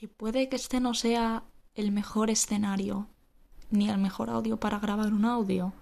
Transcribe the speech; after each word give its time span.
que 0.00 0.08
puede 0.08 0.48
que 0.48 0.56
este 0.56 0.80
no 0.80 0.94
sea 0.94 1.42
el 1.74 1.92
mejor 1.92 2.30
escenario 2.30 3.06
ni 3.70 3.90
el 3.90 3.98
mejor 3.98 4.30
audio 4.30 4.56
para 4.56 4.78
grabar 4.78 5.12
un 5.12 5.26
audio 5.26 5.74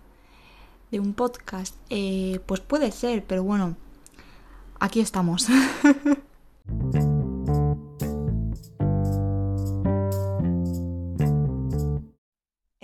de 0.91 0.99
un 0.99 1.15
podcast. 1.15 1.77
Eh, 1.89 2.41
pues 2.47 2.59
puede 2.59 2.91
ser, 2.91 3.25
pero 3.25 3.45
bueno, 3.45 3.77
aquí 4.81 4.99
estamos. 4.99 5.47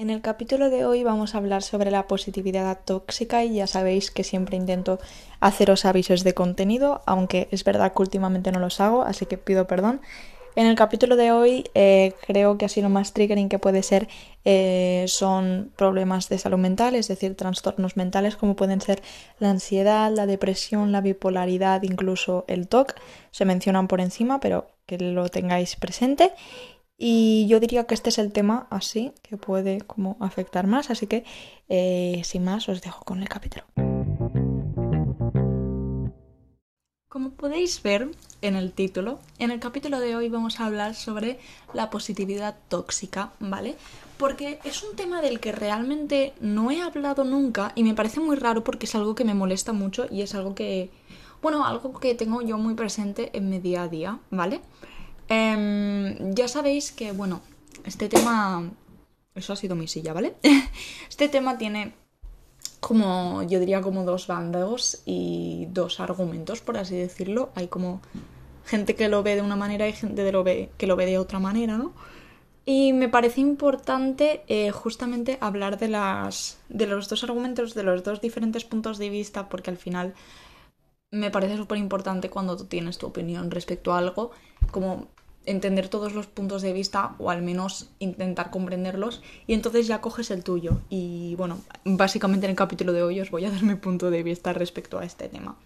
En 0.04 0.10
el 0.10 0.20
capítulo 0.20 0.68
de 0.68 0.84
hoy 0.84 1.02
vamos 1.02 1.34
a 1.34 1.38
hablar 1.38 1.62
sobre 1.62 1.90
la 1.90 2.06
positividad 2.06 2.80
tóxica 2.84 3.42
y 3.42 3.54
ya 3.54 3.66
sabéis 3.66 4.10
que 4.10 4.22
siempre 4.22 4.58
intento 4.58 4.98
haceros 5.40 5.86
avisos 5.86 6.24
de 6.24 6.34
contenido, 6.34 7.00
aunque 7.06 7.48
es 7.52 7.64
verdad 7.64 7.94
que 7.94 8.02
últimamente 8.02 8.52
no 8.52 8.58
los 8.58 8.82
hago, 8.82 9.04
así 9.04 9.24
que 9.24 9.38
pido 9.38 9.66
perdón. 9.66 10.02
En 10.56 10.66
el 10.66 10.76
capítulo 10.76 11.16
de 11.16 11.32
hoy 11.32 11.64
eh, 11.74 12.14
creo 12.26 12.56
que 12.58 12.66
así 12.66 12.80
lo 12.80 12.88
más 12.88 13.12
triggering 13.12 13.48
que 13.48 13.58
puede 13.58 13.82
ser 13.82 14.08
eh, 14.44 15.04
son 15.08 15.72
problemas 15.76 16.28
de 16.28 16.38
salud 16.38 16.58
mental, 16.58 16.94
es 16.94 17.08
decir, 17.08 17.36
trastornos 17.36 17.96
mentales 17.96 18.36
como 18.36 18.54
pueden 18.54 18.80
ser 18.80 19.02
la 19.40 19.50
ansiedad, 19.50 20.12
la 20.12 20.26
depresión, 20.26 20.92
la 20.92 21.00
bipolaridad, 21.00 21.82
incluso 21.82 22.44
el 22.46 22.68
TOC. 22.68 22.94
Se 23.32 23.44
mencionan 23.44 23.88
por 23.88 24.00
encima, 24.00 24.38
pero 24.38 24.68
que 24.86 24.98
lo 24.98 25.28
tengáis 25.28 25.74
presente. 25.74 26.32
Y 26.96 27.46
yo 27.48 27.58
diría 27.58 27.84
que 27.84 27.94
este 27.94 28.10
es 28.10 28.18
el 28.18 28.32
tema 28.32 28.68
así 28.70 29.12
que 29.22 29.36
puede 29.36 29.80
como 29.80 30.16
afectar 30.20 30.68
más, 30.68 30.90
así 30.90 31.08
que 31.08 31.24
eh, 31.68 32.20
sin 32.22 32.44
más 32.44 32.68
os 32.68 32.80
dejo 32.80 33.04
con 33.04 33.20
el 33.20 33.28
capítulo. 33.28 33.64
Como 37.14 37.30
podéis 37.30 37.80
ver 37.80 38.10
en 38.42 38.56
el 38.56 38.72
título, 38.72 39.20
en 39.38 39.52
el 39.52 39.60
capítulo 39.60 40.00
de 40.00 40.16
hoy 40.16 40.28
vamos 40.28 40.58
a 40.58 40.66
hablar 40.66 40.96
sobre 40.96 41.38
la 41.72 41.88
positividad 41.88 42.56
tóxica, 42.66 43.30
¿vale? 43.38 43.76
Porque 44.18 44.58
es 44.64 44.82
un 44.82 44.96
tema 44.96 45.22
del 45.22 45.38
que 45.38 45.52
realmente 45.52 46.32
no 46.40 46.72
he 46.72 46.82
hablado 46.82 47.22
nunca 47.22 47.70
y 47.76 47.84
me 47.84 47.94
parece 47.94 48.18
muy 48.18 48.34
raro 48.34 48.64
porque 48.64 48.86
es 48.86 48.96
algo 48.96 49.14
que 49.14 49.24
me 49.24 49.32
molesta 49.32 49.72
mucho 49.72 50.08
y 50.10 50.22
es 50.22 50.34
algo 50.34 50.56
que, 50.56 50.90
bueno, 51.40 51.64
algo 51.64 52.00
que 52.00 52.16
tengo 52.16 52.42
yo 52.42 52.58
muy 52.58 52.74
presente 52.74 53.30
en 53.32 53.48
mi 53.48 53.60
día 53.60 53.84
a 53.84 53.88
día, 53.88 54.18
¿vale? 54.32 54.60
Em, 55.28 56.34
ya 56.34 56.48
sabéis 56.48 56.90
que, 56.90 57.12
bueno, 57.12 57.42
este 57.84 58.08
tema... 58.08 58.72
Eso 59.36 59.52
ha 59.52 59.56
sido 59.56 59.76
mi 59.76 59.86
silla, 59.86 60.14
¿vale? 60.14 60.34
este 61.08 61.28
tema 61.28 61.58
tiene 61.58 61.94
como, 62.86 63.42
yo 63.44 63.60
diría 63.60 63.80
como 63.80 64.04
dos 64.04 64.26
bandos 64.26 65.00
y 65.06 65.68
dos 65.70 66.00
argumentos, 66.00 66.60
por 66.60 66.76
así 66.76 66.94
decirlo. 66.94 67.50
Hay 67.54 67.68
como 67.68 68.02
gente 68.66 68.94
que 68.94 69.08
lo 69.08 69.22
ve 69.22 69.36
de 69.36 69.40
una 69.40 69.56
manera 69.56 69.88
y 69.88 69.94
gente 69.94 70.30
lo 70.30 70.44
ve, 70.44 70.68
que 70.76 70.86
lo 70.86 70.94
ve 70.94 71.06
de 71.06 71.16
otra 71.16 71.38
manera, 71.38 71.78
¿no? 71.78 71.94
Y 72.66 72.92
me 72.92 73.08
parece 73.08 73.40
importante 73.40 74.42
eh, 74.48 74.70
justamente 74.70 75.38
hablar 75.40 75.78
de, 75.78 75.88
las, 75.88 76.58
de 76.68 76.86
los 76.86 77.08
dos 77.08 77.24
argumentos, 77.24 77.72
de 77.72 77.84
los 77.84 78.04
dos 78.04 78.20
diferentes 78.20 78.66
puntos 78.66 78.98
de 78.98 79.08
vista, 79.08 79.48
porque 79.48 79.70
al 79.70 79.78
final 79.78 80.12
me 81.10 81.30
parece 81.30 81.56
súper 81.56 81.78
importante 81.78 82.28
cuando 82.28 82.54
tú 82.54 82.66
tienes 82.66 82.98
tu 82.98 83.06
opinión 83.06 83.50
respecto 83.50 83.94
a 83.94 83.98
algo, 83.98 84.30
como 84.70 85.08
entender 85.46 85.88
todos 85.88 86.14
los 86.14 86.26
puntos 86.26 86.62
de 86.62 86.72
vista 86.72 87.14
o 87.18 87.30
al 87.30 87.42
menos 87.42 87.90
intentar 87.98 88.50
comprenderlos 88.50 89.22
y 89.46 89.54
entonces 89.54 89.86
ya 89.86 90.00
coges 90.00 90.30
el 90.30 90.44
tuyo. 90.44 90.80
Y 90.88 91.34
bueno, 91.36 91.60
básicamente 91.84 92.46
en 92.46 92.50
el 92.50 92.56
capítulo 92.56 92.92
de 92.92 93.02
hoy 93.02 93.20
os 93.20 93.30
voy 93.30 93.44
a 93.44 93.50
dar 93.50 93.62
mi 93.62 93.74
punto 93.74 94.10
de 94.10 94.22
vista 94.22 94.52
respecto 94.52 94.98
a 94.98 95.04
este 95.04 95.28
tema. 95.28 95.56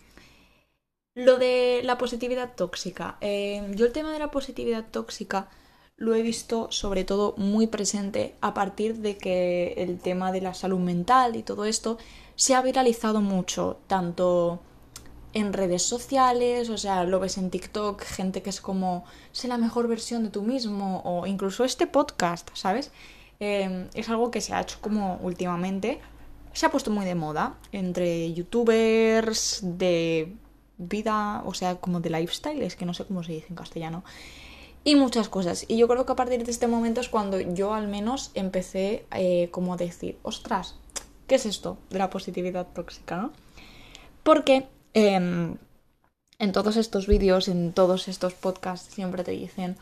Lo 1.14 1.36
de 1.36 1.80
la 1.84 1.98
positividad 1.98 2.54
tóxica. 2.54 3.16
Eh, 3.20 3.72
yo 3.74 3.86
el 3.86 3.92
tema 3.92 4.12
de 4.12 4.20
la 4.20 4.30
positividad 4.30 4.86
tóxica 4.90 5.48
lo 5.96 6.14
he 6.14 6.22
visto 6.22 6.68
sobre 6.70 7.02
todo 7.02 7.34
muy 7.36 7.66
presente 7.66 8.36
a 8.40 8.54
partir 8.54 8.98
de 8.98 9.16
que 9.16 9.74
el 9.78 9.98
tema 9.98 10.30
de 10.30 10.40
la 10.40 10.54
salud 10.54 10.78
mental 10.78 11.34
y 11.34 11.42
todo 11.42 11.64
esto 11.64 11.98
se 12.36 12.54
ha 12.54 12.62
viralizado 12.62 13.20
mucho, 13.20 13.80
tanto 13.88 14.60
en 15.34 15.52
redes 15.52 15.82
sociales, 15.82 16.70
o 16.70 16.78
sea, 16.78 17.04
lo 17.04 17.20
ves 17.20 17.38
en 17.38 17.50
TikTok, 17.50 18.02
gente 18.02 18.42
que 18.42 18.50
es 18.50 18.60
como, 18.60 19.04
sé 19.32 19.48
la 19.48 19.58
mejor 19.58 19.88
versión 19.88 20.24
de 20.24 20.30
tú 20.30 20.42
mismo, 20.42 21.02
o 21.04 21.26
incluso 21.26 21.64
este 21.64 21.86
podcast, 21.86 22.48
¿sabes? 22.54 22.90
Em, 23.40 23.88
es 23.94 24.08
algo 24.08 24.30
que 24.30 24.40
se 24.40 24.54
ha 24.54 24.60
hecho 24.60 24.78
como 24.80 25.18
últimamente, 25.22 26.00
se 26.52 26.66
ha 26.66 26.70
puesto 26.70 26.90
muy 26.90 27.04
de 27.04 27.14
moda 27.14 27.56
entre 27.72 28.32
youtubers 28.32 29.60
de 29.62 30.34
vida, 30.78 31.42
o 31.44 31.54
sea, 31.54 31.76
como 31.76 32.00
de 32.00 32.10
lifestyle, 32.10 32.62
es 32.62 32.74
que 32.76 32.86
no 32.86 32.94
sé 32.94 33.04
cómo 33.04 33.22
se 33.22 33.32
dice 33.32 33.46
en 33.50 33.56
castellano, 33.56 34.02
y 34.84 34.94
muchas 34.96 35.28
cosas. 35.28 35.66
Y 35.68 35.76
yo 35.76 35.88
creo 35.88 36.06
que 36.06 36.12
a 36.12 36.16
partir 36.16 36.44
de 36.44 36.50
este 36.50 36.66
momento 36.66 37.00
es 37.00 37.08
cuando 37.08 37.38
yo 37.40 37.74
al 37.74 37.88
menos 37.88 38.30
empecé 38.34 39.04
eh, 39.12 39.48
como 39.50 39.74
a 39.74 39.76
decir, 39.76 40.18
ostras, 40.22 40.76
¿qué 41.26 41.34
es 41.34 41.46
esto 41.46 41.78
de 41.90 41.98
la 41.98 42.10
positividad 42.10 42.66
tóxica, 42.74 43.16
no? 43.16 43.32
Porque 44.22 44.66
en, 45.06 45.58
todos 46.52 46.76
estos 46.76 47.06
vídeos, 47.06 47.48
en 47.48 47.72
todos 47.72 48.08
estos 48.08 48.34
podcasts, 48.34 48.94
siempre 48.94 49.24
te 49.24 49.32
dicen 49.32 49.76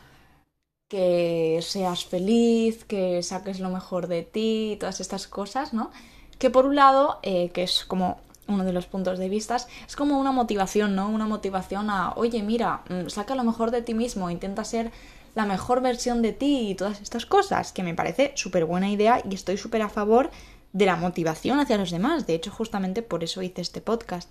que 0.87 1.59
seas 1.61 2.05
feliz, 2.05 2.85
que 2.85 3.21
saques 3.21 3.59
lo 3.59 3.69
mejor 3.69 4.07
de 4.07 4.23
ti, 4.23 4.77
todas 4.79 5.01
estas 5.01 5.27
cosas, 5.27 5.73
¿no? 5.73 5.91
Que 6.39 6.49
por 6.49 6.65
un 6.65 6.75
lado, 6.75 7.19
eh, 7.23 7.49
que 7.49 7.63
es 7.63 7.83
como 7.83 8.19
uno 8.47 8.63
de 8.63 8.71
los 8.71 8.85
puntos 8.85 9.19
de 9.19 9.27
vista, 9.27 9.57
es 9.57 9.95
como 9.95 10.19
una 10.19 10.31
motivación, 10.31 10.95
¿no? 10.95 11.09
Una 11.09 11.27
motivación 11.27 11.89
a, 11.89 12.13
oye, 12.15 12.41
mira, 12.43 12.83
mm, 12.89 13.09
saca 13.09 13.35
lo 13.35 13.43
mejor 13.43 13.71
de 13.71 13.81
ti 13.81 13.93
mismo, 13.93 14.29
intenta 14.29 14.63
ser 14.63 14.91
la 15.35 15.45
mejor 15.45 15.81
versión 15.81 16.21
de 16.21 16.33
ti 16.33 16.69
y 16.69 16.75
todas 16.75 17.01
estas 17.01 17.25
cosas, 17.25 17.71
que 17.71 17.83
me 17.83 17.93
parece 17.93 18.31
súper 18.35 18.65
buena 18.65 18.89
idea 18.89 19.21
y 19.29 19.35
estoy 19.35 19.57
súper 19.57 19.81
a 19.81 19.89
favor 19.89 20.31
de 20.73 20.85
la 20.85 20.95
motivación 20.95 21.59
hacia 21.59 21.77
los 21.77 21.91
demás. 21.91 22.25
De 22.25 22.33
hecho, 22.33 22.51
justamente 22.51 23.01
por 23.01 23.23
eso 23.23 23.41
hice 23.41 23.61
este 23.61 23.81
podcast. 23.81 24.29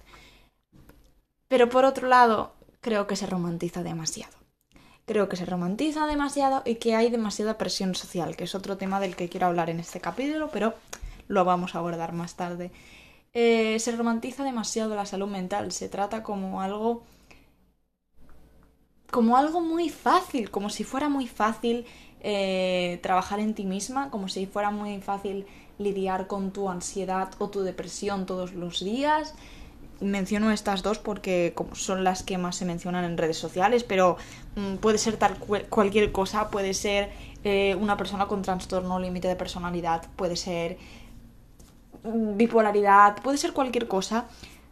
Pero 1.49 1.69
por 1.69 1.84
otro 1.84 2.09
lado, 2.09 2.55
creo 2.81 3.07
que 3.07 3.17
se 3.17 3.27
romantiza 3.27 3.83
demasiado. 3.83 4.37
Creo 5.05 5.29
que 5.29 5.37
se 5.37 5.47
romantiza 5.47 6.07
demasiado 6.07 6.62
y 6.65 6.77
que 6.77 6.97
hay 6.97 7.11
demasiada 7.11 7.59
presión 7.59 7.95
social, 7.95 8.37
que 8.37 8.45
es 8.45 8.55
otro 8.55 8.77
tema 8.77 8.99
del 8.99 9.15
que 9.15 9.29
quiero 9.29 9.47
hablar 9.47 9.71
en 9.71 9.79
este 9.79 10.01
capítulo, 10.01 10.51
pero 10.53 10.75
lo 11.29 11.45
vamos 11.45 11.75
a 11.75 11.79
abordar 11.79 12.12
más 12.12 12.34
tarde. 12.34 12.73
Eh, 13.33 13.79
se 13.79 13.93
romantiza 13.93 14.43
demasiado 14.45 14.95
la 14.97 15.07
salud 15.07 15.29
mental, 15.29 15.71
se 15.71 15.89
trata 15.89 16.23
como 16.23 16.61
algo 16.61 17.05
como 19.11 19.37
algo 19.37 19.61
muy 19.61 19.89
fácil, 19.89 20.51
como 20.51 20.69
si 20.69 20.84
fuera 20.84 21.09
muy 21.09 21.27
fácil 21.27 21.87
eh, 22.21 22.99
trabajar 23.03 23.39
en 23.41 23.55
ti 23.55 23.65
misma, 23.65 24.11
como 24.11 24.28
si 24.28 24.47
fuera 24.47 24.71
muy 24.71 25.01
fácil 25.01 25.47
lidiar 25.78 26.27
con 26.27 26.51
tu 26.51 26.69
ansiedad 26.69 27.31
o 27.39 27.49
tu 27.49 27.61
depresión 27.61 28.27
todos 28.27 28.53
los 28.53 28.83
días, 28.83 29.34
menciono 30.01 30.51
estas 30.51 30.83
dos 30.83 30.99
porque 30.99 31.55
son 31.73 32.05
las 32.05 32.23
que 32.23 32.39
más 32.39 32.57
se 32.57 32.65
mencionan 32.65 33.05
en 33.05 33.17
redes 33.17 33.39
sociales, 33.39 33.84
pero 33.84 34.17
mm, 34.57 34.77
puede 34.77 34.99
ser 34.99 35.17
tal 35.17 35.37
cualquier 35.39 36.12
cosa, 36.12 36.51
puede 36.51 36.75
ser 36.75 37.11
eh, 37.45 37.77
una 37.81 37.97
persona 37.97 38.27
con 38.27 38.43
trastorno 38.43 38.99
límite 38.99 39.29
de 39.29 39.37
personalidad, 39.37 40.07
puede 40.17 40.37
ser 40.37 40.79
mm, 42.05 42.37
bipolaridad, 42.37 43.17
puede 43.23 43.39
ser 43.39 43.53
cualquier 43.53 43.89
cosa. 43.89 44.27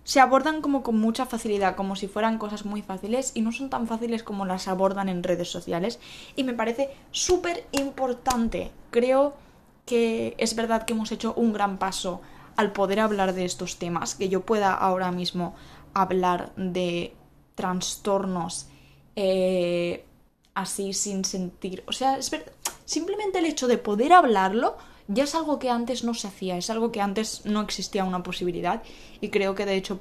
Se 0.05 0.21
abordan 0.21 0.61
como 0.61 0.83
con 0.83 0.99
mucha 0.99 1.25
facilidad, 1.25 1.77
como 1.77 1.97
si 1.97 2.09
fueran 2.09 2.37
cosas 2.37 2.67
muy 2.67 2.83
fáciles 2.83 3.33
y 3.35 3.41
no 3.41 3.53
son 3.53 3.71
tan 3.71 3.87
fáciles 3.87 4.23
como 4.23 4.45
las 4.45 4.69
abordan 4.69 5.09
en 5.09 5.23
redes 5.23 5.51
sociales. 5.51 5.99
Y 6.37 6.45
me 6.45 6.53
parece 6.53 6.91
súper 7.11 7.65
importante. 7.73 8.71
Creo 8.91 9.35
que 9.87 10.35
es 10.37 10.55
verdad 10.56 10.85
que 10.85 10.93
hemos 10.93 11.11
hecho 11.11 11.33
un 11.35 11.55
gran 11.55 11.79
paso 11.79 12.21
al 12.56 12.72
poder 12.72 13.00
hablar 13.00 13.34
de 13.34 13.44
estos 13.44 13.78
temas, 13.78 14.15
que 14.15 14.28
yo 14.28 14.42
pueda 14.42 14.75
ahora 14.75 15.10
mismo 15.10 15.54
hablar 15.92 16.53
de 16.56 17.15
trastornos 17.54 18.69
eh, 19.16 20.04
así 20.54 20.93
sin 20.93 21.25
sentir. 21.25 21.84
O 21.87 21.93
sea, 21.93 22.19
simplemente 22.84 23.38
el 23.38 23.46
hecho 23.46 23.69
de 23.69 23.79
poder 23.79 24.12
hablarlo 24.12 24.76
ya 25.08 25.25
es 25.25 25.34
algo 25.34 25.58
que 25.58 25.70
antes 25.70 26.05
no 26.05 26.14
se 26.14 26.29
hacía, 26.29 26.56
es 26.56 26.70
algo 26.70 26.90
que 26.90 27.00
antes 27.00 27.44
no 27.44 27.61
existía 27.61 28.05
una 28.05 28.23
posibilidad 28.23 28.82
y 29.20 29.29
creo 29.29 29.55
que 29.55 29.67
de 29.67 29.76
hecho 29.76 30.00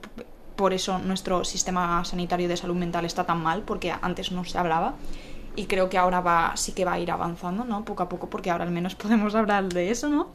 por 0.55 0.73
eso 0.73 0.99
nuestro 0.99 1.43
sistema 1.43 2.05
sanitario 2.05 2.47
de 2.47 2.57
salud 2.57 2.75
mental 2.75 3.05
está 3.05 3.25
tan 3.25 3.41
mal, 3.41 3.63
porque 3.63 3.93
antes 4.01 4.31
no 4.31 4.45
se 4.45 4.57
hablaba 4.57 4.95
y 5.55 5.65
creo 5.65 5.89
que 5.89 5.97
ahora 5.97 6.21
va, 6.21 6.55
sí 6.55 6.71
que 6.73 6.85
va 6.85 6.93
a 6.93 6.99
ir 6.99 7.11
avanzando, 7.11 7.63
¿no? 7.63 7.85
Poco 7.85 8.03
a 8.03 8.09
poco, 8.09 8.29
porque 8.29 8.49
ahora 8.49 8.63
al 8.63 8.71
menos 8.71 8.95
podemos 9.03 9.35
hablar 9.35 9.69
de 9.69 9.91
eso, 9.91 10.09
¿no? 10.09 10.27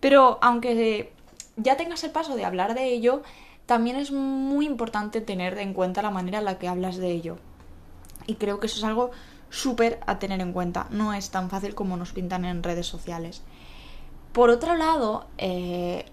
Pero 0.00 0.38
aunque 0.42 1.12
ya 1.56 1.76
tengas 1.76 2.04
el 2.04 2.10
paso 2.10 2.36
de 2.36 2.44
hablar 2.44 2.74
de 2.74 2.92
ello, 2.92 3.22
también 3.66 3.96
es 3.96 4.10
muy 4.12 4.66
importante 4.66 5.20
tener 5.20 5.58
en 5.58 5.72
cuenta 5.72 6.02
la 6.02 6.10
manera 6.10 6.38
en 6.38 6.44
la 6.44 6.58
que 6.58 6.68
hablas 6.68 6.96
de 6.96 7.10
ello. 7.10 7.38
Y 8.26 8.34
creo 8.34 8.60
que 8.60 8.66
eso 8.66 8.78
es 8.78 8.84
algo 8.84 9.10
súper 9.50 10.00
a 10.06 10.18
tener 10.18 10.40
en 10.40 10.52
cuenta. 10.52 10.86
No 10.90 11.14
es 11.14 11.30
tan 11.30 11.48
fácil 11.50 11.74
como 11.74 11.96
nos 11.96 12.12
pintan 12.12 12.44
en 12.44 12.62
redes 12.62 12.86
sociales. 12.86 13.42
Por 14.32 14.50
otro 14.50 14.74
lado, 14.74 15.26
eh, 15.38 16.06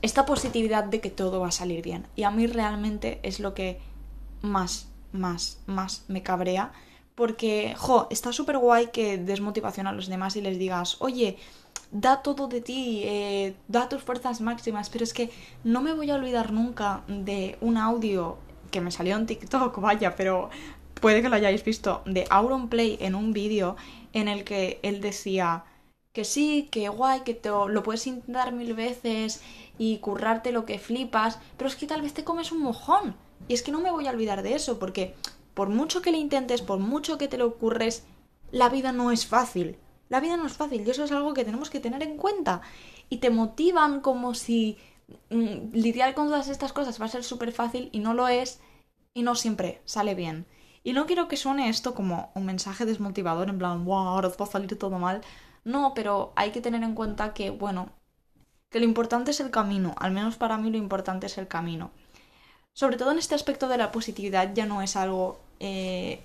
esta 0.00 0.26
positividad 0.26 0.84
de 0.84 1.00
que 1.00 1.10
todo 1.10 1.40
va 1.40 1.48
a 1.48 1.52
salir 1.52 1.82
bien. 1.82 2.06
Y 2.14 2.22
a 2.22 2.30
mí 2.30 2.46
realmente 2.46 3.20
es 3.22 3.40
lo 3.40 3.52
que 3.54 3.80
más, 4.42 4.88
más, 5.12 5.60
más 5.66 6.04
me 6.08 6.22
cabrea. 6.22 6.72
Porque, 7.14 7.74
jo, 7.76 8.06
está 8.10 8.32
súper 8.32 8.58
guay 8.58 8.88
que 8.88 9.18
des 9.18 9.40
motivación 9.40 9.86
a 9.86 9.92
los 9.92 10.06
demás 10.06 10.36
y 10.36 10.42
les 10.42 10.58
digas, 10.58 10.98
oye, 11.00 11.38
da 11.90 12.22
todo 12.22 12.48
de 12.48 12.60
ti, 12.60 13.02
eh, 13.04 13.54
da 13.68 13.88
tus 13.88 14.02
fuerzas 14.02 14.40
máximas, 14.40 14.90
pero 14.90 15.04
es 15.04 15.14
que 15.14 15.30
no 15.64 15.80
me 15.80 15.92
voy 15.92 16.10
a 16.10 16.16
olvidar 16.16 16.52
nunca 16.52 17.02
de 17.08 17.56
un 17.60 17.76
audio 17.76 18.38
que 18.70 18.80
me 18.80 18.90
salió 18.90 19.16
en 19.16 19.26
TikTok, 19.26 19.80
vaya, 19.80 20.16
pero 20.16 20.50
puede 21.00 21.22
que 21.22 21.28
lo 21.28 21.36
hayáis 21.36 21.64
visto, 21.64 22.02
de 22.06 22.26
Auronplay 22.30 22.98
en 23.00 23.14
un 23.14 23.32
vídeo 23.32 23.76
en 24.12 24.28
el 24.28 24.44
que 24.44 24.80
él 24.82 25.00
decía 25.00 25.64
que 26.12 26.24
sí, 26.24 26.68
que 26.70 26.88
guay, 26.88 27.20
que 27.20 27.34
te 27.34 27.50
lo 27.50 27.82
puedes 27.82 28.06
intentar 28.06 28.50
mil 28.52 28.72
veces 28.72 29.42
y 29.76 29.98
currarte 29.98 30.50
lo 30.50 30.64
que 30.64 30.78
flipas, 30.78 31.38
pero 31.58 31.68
es 31.68 31.76
que 31.76 31.86
tal 31.86 32.00
vez 32.00 32.14
te 32.14 32.24
comes 32.24 32.52
un 32.52 32.62
mojón. 32.62 33.14
Y 33.48 33.54
es 33.54 33.62
que 33.62 33.70
no 33.70 33.80
me 33.80 33.90
voy 33.90 34.06
a 34.06 34.12
olvidar 34.12 34.42
de 34.42 34.54
eso, 34.54 34.78
porque 34.78 35.14
por 35.52 35.68
mucho 35.68 36.00
que 36.00 36.12
le 36.12 36.18
intentes, 36.18 36.62
por 36.62 36.78
mucho 36.78 37.18
que 37.18 37.28
te 37.28 37.36
lo 37.36 37.46
ocurres, 37.46 38.04
la 38.50 38.70
vida 38.70 38.92
no 38.92 39.10
es 39.10 39.26
fácil. 39.26 39.76
La 40.08 40.20
vida 40.20 40.36
no 40.36 40.46
es 40.46 40.52
fácil 40.52 40.86
y 40.86 40.90
eso 40.90 41.04
es 41.04 41.12
algo 41.12 41.34
que 41.34 41.44
tenemos 41.44 41.70
que 41.70 41.80
tener 41.80 42.02
en 42.02 42.16
cuenta. 42.16 42.62
Y 43.08 43.18
te 43.18 43.30
motivan 43.30 44.00
como 44.00 44.34
si 44.34 44.78
mm, 45.30 45.72
lidiar 45.72 46.14
con 46.14 46.28
todas 46.28 46.48
estas 46.48 46.72
cosas 46.72 47.00
va 47.00 47.06
a 47.06 47.08
ser 47.08 47.24
súper 47.24 47.52
fácil 47.52 47.88
y 47.92 48.00
no 48.00 48.14
lo 48.14 48.28
es 48.28 48.60
y 49.14 49.22
no 49.22 49.34
siempre 49.34 49.80
sale 49.84 50.14
bien. 50.14 50.46
Y 50.84 50.92
no 50.92 51.06
quiero 51.06 51.26
que 51.26 51.36
suene 51.36 51.68
esto 51.68 51.94
como 51.94 52.30
un 52.34 52.46
mensaje 52.46 52.86
desmotivador 52.86 53.48
en 53.48 53.58
plan, 53.58 53.84
wow, 53.84 54.06
ahora 54.06 54.28
va 54.28 54.44
a 54.44 54.48
salir 54.48 54.78
todo 54.78 54.98
mal. 54.98 55.20
No, 55.64 55.94
pero 55.94 56.32
hay 56.36 56.52
que 56.52 56.60
tener 56.60 56.84
en 56.84 56.94
cuenta 56.94 57.34
que, 57.34 57.50
bueno, 57.50 57.90
que 58.70 58.78
lo 58.78 58.84
importante 58.84 59.32
es 59.32 59.40
el 59.40 59.50
camino. 59.50 59.94
Al 59.98 60.12
menos 60.12 60.36
para 60.36 60.58
mí 60.58 60.70
lo 60.70 60.76
importante 60.76 61.26
es 61.26 61.38
el 61.38 61.48
camino. 61.48 61.90
Sobre 62.72 62.96
todo 62.96 63.10
en 63.10 63.18
este 63.18 63.34
aspecto 63.34 63.68
de 63.68 63.78
la 63.78 63.90
positividad 63.90 64.54
ya 64.54 64.66
no 64.66 64.82
es 64.82 64.94
algo 64.94 65.40
eh, 65.60 66.20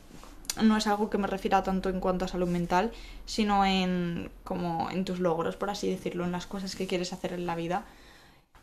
no 0.61 0.77
es 0.77 0.87
algo 0.87 1.09
que 1.09 1.17
me 1.17 1.27
refiera 1.27 1.63
tanto 1.63 1.89
en 1.89 1.99
cuanto 1.99 2.25
a 2.25 2.27
salud 2.27 2.47
mental, 2.47 2.91
sino 3.25 3.65
en 3.65 4.29
como 4.43 4.89
en 4.89 5.05
tus 5.05 5.19
logros, 5.19 5.55
por 5.55 5.69
así 5.69 5.89
decirlo, 5.89 6.25
en 6.25 6.31
las 6.31 6.47
cosas 6.47 6.75
que 6.75 6.87
quieres 6.87 7.13
hacer 7.13 7.33
en 7.33 7.45
la 7.45 7.55
vida. 7.55 7.85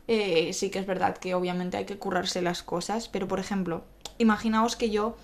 Eh, 0.07 0.53
sí 0.55 0.71
que 0.71 0.79
es 0.79 0.87
verdad 0.87 1.19
que 1.19 1.35
obviamente 1.35 1.77
hay 1.77 1.85
que 1.85 1.99
currarse 1.99 2.41
las 2.41 2.63
cosas, 2.63 3.09
pero 3.09 3.29
por 3.29 3.41
ejemplo, 3.41 3.85
imaginaos 4.19 4.77
que 4.77 4.91
yo 4.91 5.17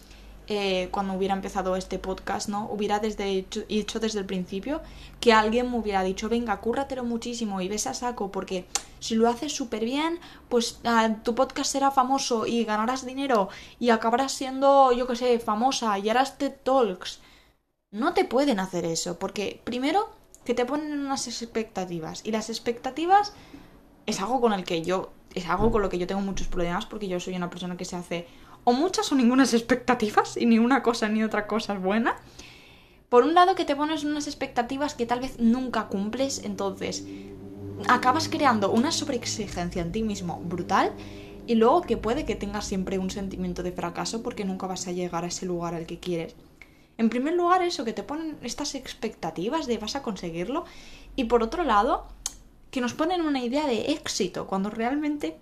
eh, 0.47 0.89
cuando 0.91 1.15
hubiera 1.15 1.35
empezado 1.35 1.77
este 1.77 1.99
podcast, 1.99 2.49
¿no? 2.49 2.69
Hubiera 2.71 2.99
desde 2.99 3.31
hecho, 3.31 3.63
hecho, 3.69 4.01
desde 4.01 4.19
el 4.19 4.27
principio 4.27 4.83
que 5.21 5.33
alguien 5.33 5.71
me 5.71 5.79
hubiera 5.79 6.03
dicho, 6.03 6.29
venga, 6.29 6.61
cúrratelo 6.61 7.05
muchísimo 7.05 7.61
y 7.61 7.69
ves 7.69 7.87
a 7.87 7.95
saco, 7.95 8.31
porque 8.31 8.67
si 9.01 9.15
lo 9.15 9.29
haces 9.29 9.53
súper 9.53 9.85
bien, 9.85 10.19
pues 10.49 10.81
ah, 10.85 11.17
tu 11.23 11.35
podcast 11.35 11.73
será 11.73 11.91
famoso 11.91 12.47
y 12.47 12.65
ganarás 12.65 13.07
dinero 13.07 13.49
y 13.79 13.91
acabarás 13.91 14.33
siendo, 14.33 14.93
yo 14.93 15.07
qué 15.07 15.17
sé, 15.17 15.39
famosa 15.39 15.99
y 15.99 16.09
harás 16.09 16.37
TED 16.39 16.53
Talks. 16.63 17.21
No 17.91 18.13
te 18.13 18.25
pueden 18.25 18.61
hacer 18.61 18.85
eso, 18.85 19.19
porque 19.19 19.61
primero 19.65 20.11
que 20.45 20.55
te 20.55 20.67
ponen 20.67 20.93
unas 20.99 21.27
expectativas 21.27 22.21
y 22.25 22.33
las 22.33 22.51
expectativas 22.51 23.33
es 24.07 24.21
algo 24.21 24.41
con 24.41 24.53
el 24.53 24.65
que 24.65 24.83
yo 24.83 25.11
es 25.35 25.49
algo 25.49 25.73
con 25.73 25.83
lo 25.83 25.89
que 25.89 25.99
yo 25.99 26.07
tengo 26.07 26.21
muchos 26.21 26.47
problemas 26.47 26.87
porque 26.87 27.09
yo 27.09 27.19
soy 27.19 27.35
una 27.35 27.51
persona 27.51 27.77
que 27.77 27.85
se 27.85 27.97
hace 27.97 28.29
o 28.65 28.73
muchas 28.73 29.13
o 29.13 29.15
ninguna 29.15 29.45
expectativas 29.45 30.37
y 30.37 30.47
ni 30.47 30.59
una 30.59 30.83
cosa 30.83 31.09
ni 31.09 31.23
otra 31.23 31.47
cosa 31.47 31.75
es 31.75 31.83
buena. 31.83 32.17
Por 33.09 33.25
un 33.25 33.35
lado 33.35 33.55
que 33.55 33.65
te 33.65 33.77
pones 33.77 34.05
unas 34.05 34.27
expectativas 34.27 34.95
que 34.95 35.07
tal 35.07 35.21
vez 35.21 35.39
nunca 35.39 35.87
cumples, 35.87 36.43
entonces 36.45 37.05
acabas 37.89 38.29
creando 38.29 38.71
una 38.71 38.91
sobreexigencia 38.91 39.83
en 39.83 39.93
ti 39.93 40.03
mismo 40.03 40.41
brutal 40.45 40.93
y 41.47 41.55
luego 41.55 41.83
que 41.83 41.97
puede 41.97 42.25
que 42.25 42.35
tengas 42.35 42.65
siempre 42.65 42.99
un 42.99 43.11
sentimiento 43.11 43.63
de 43.63 43.73
fracaso 43.73 44.23
porque 44.23 44.45
nunca 44.45 44.67
vas 44.67 44.89
a 44.89 44.93
llegar 44.93 45.25
a 45.25 45.29
ese 45.29 45.47
lugar 45.47 45.75
al 45.75 45.87
que 45.87 46.01
quieres. 46.01 46.35
En 46.97 47.11
primer 47.11 47.35
lugar 47.35 47.63
eso, 47.63 47.85
que 47.85 47.93
te 47.93 48.03
ponen 48.03 48.37
estas 48.43 48.75
expectativas 48.75 49.67
de 49.67 49.79
vas 49.79 49.97
a 49.97 50.03
conseguirlo 50.03 50.65
y 51.17 51.25
por 51.25 51.43
otro 51.43 51.65
lado 51.65 52.07
que 52.71 52.81
nos 52.81 52.95
ponen 52.95 53.21
una 53.21 53.45
idea 53.45 53.67
de 53.67 53.93
éxito 53.93 54.47
cuando 54.47 54.71
realmente 54.71 55.39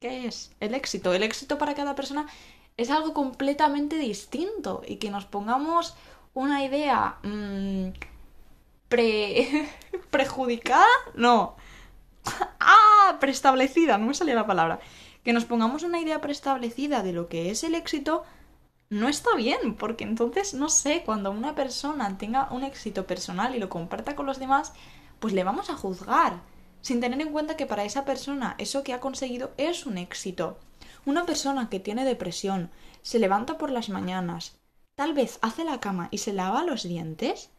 ¿Qué 0.00 0.26
es 0.26 0.54
el 0.60 0.74
éxito? 0.74 1.12
El 1.12 1.24
éxito 1.24 1.58
para 1.58 1.74
cada 1.74 1.96
persona 1.96 2.28
es 2.76 2.88
algo 2.90 3.12
completamente 3.14 3.96
distinto 3.96 4.82
y 4.86 4.96
que 4.96 5.10
nos 5.10 5.24
pongamos 5.24 5.96
una 6.34 6.64
idea 6.64 7.18
mmm, 7.24 7.88
pre... 8.88 9.68
prejudicada, 10.10 10.86
no. 11.14 11.56
ah, 12.60 13.16
preestablecida, 13.18 13.98
no 13.98 14.06
me 14.06 14.14
salía 14.14 14.36
la 14.36 14.46
palabra. 14.46 14.78
Que 15.24 15.32
nos 15.32 15.44
pongamos 15.44 15.82
una 15.82 16.00
idea 16.00 16.20
preestablecida 16.20 17.02
de 17.02 17.12
lo 17.12 17.28
que 17.28 17.50
es 17.50 17.64
el 17.64 17.74
éxito 17.74 18.24
no 18.90 19.08
está 19.08 19.34
bien, 19.34 19.74
porque 19.74 20.04
entonces, 20.04 20.54
no 20.54 20.68
sé, 20.68 21.02
cuando 21.04 21.30
una 21.32 21.54
persona 21.56 22.16
tenga 22.18 22.48
un 22.52 22.62
éxito 22.62 23.06
personal 23.06 23.54
y 23.54 23.58
lo 23.58 23.68
comparta 23.68 24.14
con 24.14 24.26
los 24.26 24.38
demás, 24.38 24.72
pues 25.18 25.34
le 25.34 25.44
vamos 25.44 25.70
a 25.70 25.76
juzgar 25.76 26.40
sin 26.80 27.00
tener 27.00 27.20
en 27.20 27.32
cuenta 27.32 27.56
que 27.56 27.66
para 27.66 27.84
esa 27.84 28.04
persona 28.04 28.54
eso 28.58 28.82
que 28.82 28.92
ha 28.92 29.00
conseguido 29.00 29.52
es 29.56 29.86
un 29.86 29.98
éxito. 29.98 30.58
Una 31.04 31.26
persona 31.26 31.68
que 31.68 31.80
tiene 31.80 32.04
depresión, 32.04 32.70
se 33.02 33.18
levanta 33.18 33.58
por 33.58 33.70
las 33.70 33.88
mañanas, 33.88 34.58
tal 34.94 35.14
vez 35.14 35.38
hace 35.42 35.64
la 35.64 35.80
cama 35.80 36.08
y 36.10 36.18
se 36.18 36.32
lava 36.32 36.64
los 36.64 36.82
dientes 36.82 37.50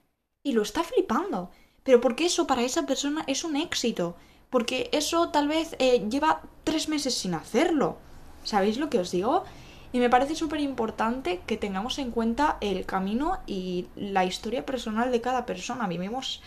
y 0.44 0.52
lo 0.52 0.62
está 0.62 0.84
flipando. 0.84 1.52
Pero 1.84 2.02
porque 2.02 2.26
eso 2.26 2.48
para 2.48 2.64
esa 2.64 2.86
persona 2.86 3.24
es 3.28 3.44
un 3.44 3.56
éxito. 3.56 4.16
Porque 4.50 4.90
eso 4.94 5.30
tal 5.30 5.48
vez 5.48 5.76
eh, 5.80 6.06
lleva 6.10 6.42
tres 6.64 6.90
meses 6.90 7.14
sin 7.14 7.34
hacerlo. 7.34 7.98
¿Sabéis 8.44 8.78
lo 8.78 8.90
que 8.90 9.00
os 9.00 9.12
digo? 9.12 9.44
Y 9.92 10.00
me 10.00 10.10
parece 10.10 10.36
súper 10.36 10.60
importante 10.60 11.42
que 11.48 11.58
tengamos 11.58 11.98
en 11.98 12.12
cuenta 12.12 12.58
el 12.62 12.86
camino 12.86 13.40
y 13.48 13.88
la 13.96 14.26
historia 14.26 14.66
personal 14.66 15.12
de 15.12 15.22
cada 15.22 15.46
persona. 15.46 15.88
Vivimos 15.88 16.42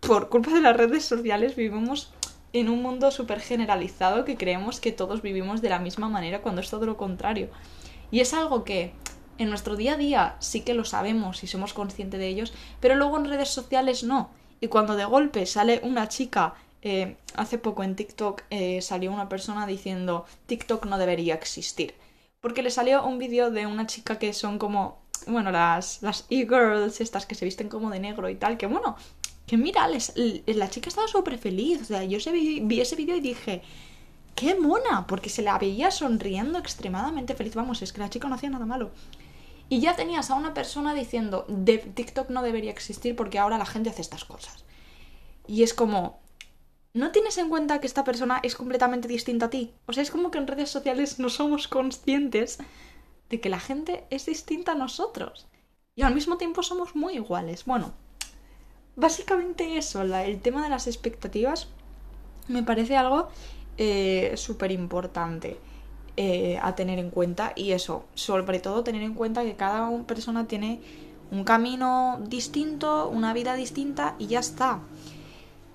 por 0.00 0.28
culpa 0.28 0.52
de 0.52 0.60
las 0.60 0.76
redes 0.76 1.04
sociales 1.04 1.56
vivimos 1.56 2.12
en 2.52 2.68
un 2.68 2.82
mundo 2.82 3.10
súper 3.10 3.40
generalizado 3.40 4.24
que 4.24 4.36
creemos 4.36 4.80
que 4.80 4.92
todos 4.92 5.22
vivimos 5.22 5.62
de 5.62 5.68
la 5.68 5.78
misma 5.78 6.08
manera 6.08 6.42
cuando 6.42 6.60
es 6.60 6.70
todo 6.70 6.86
lo 6.86 6.96
contrario. 6.96 7.48
Y 8.10 8.20
es 8.20 8.34
algo 8.34 8.64
que 8.64 8.92
en 9.38 9.48
nuestro 9.48 9.76
día 9.76 9.94
a 9.94 9.96
día 9.96 10.36
sí 10.40 10.62
que 10.62 10.74
lo 10.74 10.84
sabemos 10.84 11.42
y 11.44 11.46
somos 11.46 11.72
conscientes 11.72 12.18
de 12.18 12.28
ellos, 12.28 12.52
pero 12.80 12.96
luego 12.96 13.16
en 13.18 13.26
redes 13.26 13.50
sociales 13.50 14.02
no. 14.02 14.30
Y 14.60 14.68
cuando 14.68 14.96
de 14.96 15.04
golpe 15.04 15.46
sale 15.46 15.80
una 15.84 16.08
chica, 16.08 16.54
eh, 16.82 17.16
hace 17.36 17.58
poco 17.58 17.82
en 17.82 17.94
TikTok 17.94 18.42
eh, 18.50 18.82
salió 18.82 19.12
una 19.12 19.28
persona 19.28 19.66
diciendo 19.66 20.26
TikTok 20.46 20.86
no 20.86 20.98
debería 20.98 21.34
existir. 21.34 21.94
Porque 22.40 22.62
le 22.62 22.70
salió 22.70 23.04
un 23.06 23.18
vídeo 23.18 23.50
de 23.50 23.66
una 23.66 23.86
chica 23.86 24.18
que 24.18 24.32
son 24.32 24.58
como, 24.58 24.98
bueno, 25.26 25.50
las, 25.50 26.02
las 26.02 26.26
e-girls, 26.30 27.00
estas 27.00 27.26
que 27.26 27.34
se 27.34 27.44
visten 27.44 27.68
como 27.68 27.90
de 27.90 28.00
negro 28.00 28.28
y 28.28 28.34
tal, 28.34 28.56
que 28.56 28.66
bueno, 28.66 28.96
que 29.50 29.56
mira, 29.56 29.88
la 29.88 30.70
chica 30.70 30.88
estaba 30.88 31.08
súper 31.08 31.36
feliz. 31.36 31.82
O 31.82 31.84
sea, 31.84 32.04
yo 32.04 32.18
vi, 32.30 32.80
ese 32.80 32.94
vídeo 32.94 33.16
y 33.16 33.20
dije, 33.20 33.62
qué 34.36 34.54
mona, 34.54 35.08
porque 35.08 35.28
se 35.28 35.42
la 35.42 35.58
veía 35.58 35.90
sonriendo 35.90 36.56
extremadamente 36.56 37.34
feliz. 37.34 37.56
Vamos, 37.56 37.82
es 37.82 37.92
que 37.92 37.98
la 37.98 38.08
chica 38.08 38.28
no 38.28 38.36
hacía 38.36 38.48
nada 38.48 38.64
malo. 38.64 38.92
Y 39.68 39.80
ya 39.80 39.96
tenías 39.96 40.30
a 40.30 40.36
una 40.36 40.54
persona 40.54 40.94
diciendo, 40.94 41.46
de 41.48 41.78
TikTok 41.78 42.30
no 42.30 42.44
debería 42.44 42.70
existir 42.70 43.16
porque 43.16 43.40
ahora 43.40 43.58
la 43.58 43.66
gente 43.66 43.90
hace 43.90 44.02
estas 44.02 44.24
cosas. 44.24 44.64
Y 45.48 45.64
es 45.64 45.74
como, 45.74 46.20
¿no 46.94 47.10
tienes 47.10 47.36
en 47.36 47.48
cuenta 47.48 47.80
que 47.80 47.88
esta 47.88 48.04
persona 48.04 48.38
es 48.44 48.54
completamente 48.54 49.08
distinta 49.08 49.46
a 49.46 49.50
ti? 49.50 49.74
O 49.86 49.92
sea, 49.92 50.04
es 50.04 50.12
como 50.12 50.30
que 50.30 50.38
en 50.38 50.46
redes 50.46 50.70
sociales 50.70 51.18
no 51.18 51.28
somos 51.28 51.66
conscientes 51.66 52.58
de 53.30 53.40
que 53.40 53.48
la 53.48 53.58
gente 53.58 54.04
es 54.10 54.26
distinta 54.26 54.72
a 54.72 54.76
nosotros. 54.76 55.48
Y 55.96 56.02
al 56.02 56.14
mismo 56.14 56.36
tiempo 56.36 56.62
somos 56.62 56.94
muy 56.94 57.14
iguales. 57.14 57.64
Bueno, 57.64 57.94
básicamente 58.96 59.76
eso, 59.76 60.02
el 60.02 60.40
tema 60.40 60.62
de 60.62 60.68
las 60.68 60.86
expectativas 60.86 61.68
me 62.48 62.62
parece 62.62 62.96
algo 62.96 63.28
eh, 63.78 64.32
súper 64.36 64.72
importante 64.72 65.58
eh, 66.16 66.58
a 66.62 66.74
tener 66.74 66.98
en 66.98 67.10
cuenta 67.10 67.52
y 67.56 67.72
eso, 67.72 68.04
sobre 68.14 68.58
todo 68.58 68.84
tener 68.84 69.02
en 69.02 69.14
cuenta 69.14 69.42
que 69.42 69.56
cada 69.56 69.90
persona 70.02 70.46
tiene 70.46 70.80
un 71.30 71.44
camino 71.44 72.20
distinto, 72.26 73.08
una 73.08 73.32
vida 73.32 73.54
distinta 73.54 74.16
y 74.18 74.26
ya 74.26 74.40
está. 74.40 74.80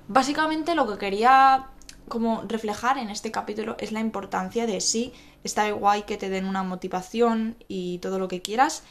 Básicamente 0.07 0.75
lo 0.75 0.85
que 0.87 0.97
quería 0.97 1.69
como 2.07 2.43
reflejar 2.47 2.97
en 2.97 3.09
este 3.09 3.31
capítulo 3.31 3.75
es 3.79 3.91
la 3.91 3.99
importancia 3.99 4.67
de 4.67 4.81
sí, 4.81 5.13
está 5.43 5.69
guay 5.71 6.03
que 6.03 6.17
te 6.17 6.29
den 6.29 6.45
una 6.45 6.63
motivación 6.63 7.55
y 7.67 7.97
todo 7.99 8.19
lo 8.19 8.27
que 8.27 8.41
quieras, 8.41 8.83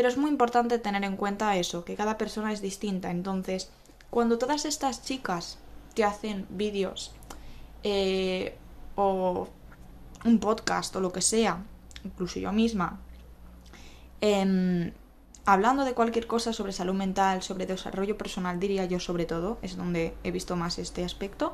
pero 0.00 0.08
es 0.08 0.16
muy 0.16 0.30
importante 0.30 0.78
tener 0.78 1.04
en 1.04 1.18
cuenta 1.18 1.54
eso, 1.56 1.84
que 1.84 1.94
cada 1.94 2.16
persona 2.16 2.54
es 2.54 2.62
distinta. 2.62 3.10
Entonces, 3.10 3.68
cuando 4.08 4.38
todas 4.38 4.64
estas 4.64 5.02
chicas 5.02 5.58
te 5.94 6.04
hacen 6.04 6.46
vídeos 6.48 7.12
eh, 7.82 8.56
o 8.94 9.46
un 10.24 10.38
podcast 10.38 10.96
o 10.96 11.00
lo 11.00 11.12
que 11.12 11.20
sea, 11.20 11.62
incluso 12.02 12.40
yo 12.40 12.50
misma, 12.50 12.98
em, 14.22 14.92
hablando 15.44 15.84
de 15.84 15.92
cualquier 15.92 16.26
cosa 16.26 16.54
sobre 16.54 16.72
salud 16.72 16.94
mental, 16.94 17.42
sobre 17.42 17.66
desarrollo 17.66 18.16
personal, 18.16 18.58
diría 18.58 18.86
yo 18.86 19.00
sobre 19.00 19.26
todo, 19.26 19.58
es 19.60 19.76
donde 19.76 20.14
he 20.24 20.30
visto 20.30 20.56
más 20.56 20.78
este 20.78 21.04
aspecto, 21.04 21.52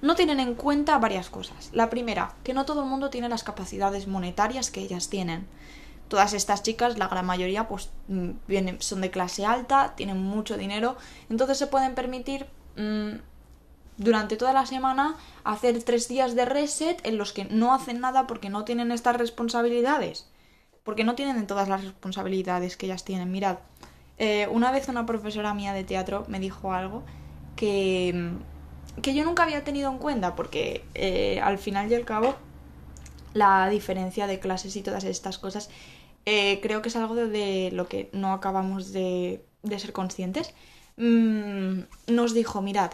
no 0.00 0.14
tienen 0.14 0.40
en 0.40 0.54
cuenta 0.54 0.96
varias 0.96 1.28
cosas. 1.28 1.68
La 1.74 1.90
primera, 1.90 2.34
que 2.44 2.54
no 2.54 2.64
todo 2.64 2.82
el 2.82 2.88
mundo 2.88 3.10
tiene 3.10 3.28
las 3.28 3.44
capacidades 3.44 4.06
monetarias 4.06 4.70
que 4.70 4.80
ellas 4.80 5.10
tienen. 5.10 5.46
Todas 6.12 6.34
estas 6.34 6.62
chicas, 6.62 6.98
la 6.98 7.08
gran 7.08 7.24
mayoría, 7.24 7.68
pues 7.68 7.88
mm, 8.08 8.32
vienen, 8.46 8.82
son 8.82 9.00
de 9.00 9.10
clase 9.10 9.46
alta, 9.46 9.94
tienen 9.96 10.18
mucho 10.22 10.58
dinero, 10.58 10.98
entonces 11.30 11.56
se 11.56 11.68
pueden 11.68 11.94
permitir 11.94 12.44
mm, 12.76 13.12
durante 13.96 14.36
toda 14.36 14.52
la 14.52 14.66
semana 14.66 15.16
hacer 15.42 15.82
tres 15.84 16.08
días 16.08 16.34
de 16.34 16.44
reset 16.44 17.00
en 17.06 17.16
los 17.16 17.32
que 17.32 17.46
no 17.46 17.72
hacen 17.72 18.00
nada 18.00 18.26
porque 18.26 18.50
no 18.50 18.66
tienen 18.66 18.92
estas 18.92 19.16
responsabilidades. 19.16 20.28
Porque 20.82 21.02
no 21.02 21.14
tienen 21.14 21.46
todas 21.46 21.70
las 21.70 21.82
responsabilidades 21.82 22.76
que 22.76 22.84
ellas 22.84 23.04
tienen. 23.04 23.30
Mirad, 23.30 23.60
eh, 24.18 24.48
una 24.50 24.70
vez 24.70 24.88
una 24.88 25.06
profesora 25.06 25.54
mía 25.54 25.72
de 25.72 25.84
teatro 25.84 26.26
me 26.28 26.40
dijo 26.40 26.74
algo 26.74 27.04
que, 27.56 28.32
que 29.00 29.14
yo 29.14 29.24
nunca 29.24 29.44
había 29.44 29.64
tenido 29.64 29.90
en 29.90 29.96
cuenta 29.96 30.34
porque 30.34 30.84
eh, 30.92 31.40
al 31.40 31.56
final 31.56 31.90
y 31.90 31.94
al 31.94 32.04
cabo 32.04 32.34
la 33.32 33.68
diferencia 33.70 34.26
de 34.26 34.40
clases 34.40 34.76
y 34.76 34.82
todas 34.82 35.04
estas 35.04 35.38
cosas 35.38 35.70
eh, 36.24 36.60
creo 36.62 36.82
que 36.82 36.88
es 36.88 36.96
algo 36.96 37.14
de, 37.14 37.70
lo 37.72 37.88
que 37.88 38.10
no 38.12 38.32
acabamos 38.32 38.92
de, 38.92 39.44
ser 39.78 39.92
conscientes. 39.92 40.54
Mm, 40.96 41.82
nos 42.08 42.34
dijo, 42.34 42.62
mirad, 42.62 42.92